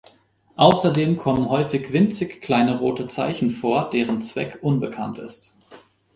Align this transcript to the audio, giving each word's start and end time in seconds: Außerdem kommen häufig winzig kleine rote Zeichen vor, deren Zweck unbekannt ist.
Außerdem 0.55 1.17
kommen 1.19 1.47
häufig 1.47 1.93
winzig 1.93 2.41
kleine 2.41 2.79
rote 2.79 3.07
Zeichen 3.07 3.51
vor, 3.51 3.91
deren 3.91 4.19
Zweck 4.23 4.57
unbekannt 4.63 5.19
ist. 5.19 5.55